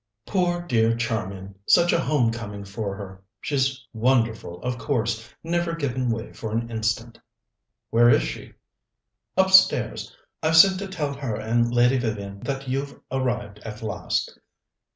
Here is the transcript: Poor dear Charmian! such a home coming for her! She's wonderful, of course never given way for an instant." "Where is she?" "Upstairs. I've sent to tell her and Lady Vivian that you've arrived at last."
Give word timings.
Poor 0.25 0.63
dear 0.65 0.95
Charmian! 0.97 1.53
such 1.67 1.93
a 1.93 1.99
home 1.99 2.31
coming 2.31 2.65
for 2.65 2.95
her! 2.95 3.21
She's 3.39 3.85
wonderful, 3.93 4.59
of 4.63 4.79
course 4.79 5.31
never 5.43 5.75
given 5.75 6.09
way 6.09 6.33
for 6.33 6.51
an 6.53 6.71
instant." 6.71 7.19
"Where 7.91 8.09
is 8.09 8.23
she?" 8.23 8.53
"Upstairs. 9.37 10.17
I've 10.41 10.57
sent 10.57 10.79
to 10.79 10.87
tell 10.87 11.13
her 11.13 11.35
and 11.35 11.71
Lady 11.71 11.99
Vivian 11.99 12.39
that 12.39 12.67
you've 12.67 12.99
arrived 13.11 13.59
at 13.59 13.83
last." 13.83 14.39